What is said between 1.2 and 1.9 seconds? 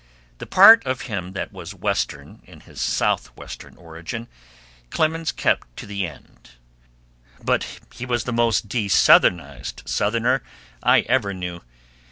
that was